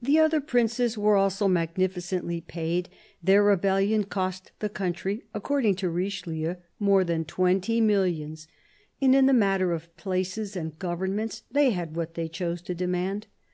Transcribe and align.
The 0.00 0.18
other 0.18 0.40
princes 0.40 0.96
were 0.96 1.16
also 1.18 1.46
magnificently 1.46 2.40
paid: 2.40 2.88
their 3.22 3.42
rebellion 3.42 4.04
cost 4.04 4.50
the 4.60 4.70
country," 4.70 5.24
according 5.34 5.74
to 5.76 5.90
Richelieu, 5.90 6.54
more 6.78 7.04
than 7.04 7.26
twenty 7.26 7.78
millions"; 7.78 8.48
and 9.02 9.14
in 9.14 9.26
the 9.26 9.34
matter 9.34 9.72
of 9.72 9.94
places 9.98 10.56
and 10.56 10.78
governments, 10.78 11.42
they 11.50 11.72
had 11.72 11.96
what 11.96 12.14
they 12.14 12.28
chose 12.28 12.62
to 12.62 12.74
demand. 12.74 13.26